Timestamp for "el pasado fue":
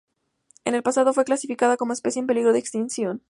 0.73-1.25